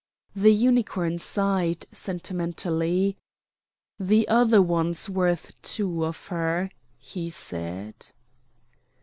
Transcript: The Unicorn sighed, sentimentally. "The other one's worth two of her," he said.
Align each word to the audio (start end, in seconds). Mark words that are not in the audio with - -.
The 0.35 0.51
Unicorn 0.51 1.19
sighed, 1.19 1.85
sentimentally. 1.91 3.17
"The 3.99 4.27
other 4.27 4.59
one's 4.59 5.07
worth 5.07 5.51
two 5.61 6.05
of 6.05 6.29
her," 6.29 6.71
he 6.97 7.29
said. 7.29 8.07